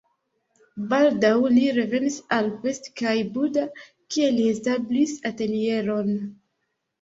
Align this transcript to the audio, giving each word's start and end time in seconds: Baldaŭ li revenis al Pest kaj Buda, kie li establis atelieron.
Baldaŭ 0.93 1.33
li 1.57 1.65
revenis 1.75 2.17
al 2.37 2.49
Pest 2.63 2.89
kaj 3.01 3.13
Buda, 3.35 3.67
kie 4.17 4.31
li 4.39 4.47
establis 4.55 5.15
atelieron. 5.33 6.11